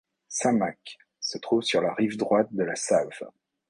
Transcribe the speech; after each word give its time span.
Šamac 0.37 0.95
se 1.19 1.37
trouve 1.37 1.61
sur 1.61 1.79
la 1.79 1.93
rive 1.93 2.17
droite 2.17 2.51
de 2.53 2.63
la 2.63 2.75
Save. 2.75 3.29